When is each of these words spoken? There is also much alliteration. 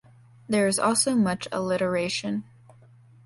There 0.49 0.65
is 0.67 0.79
also 0.79 1.13
much 1.13 1.47
alliteration. 1.51 2.43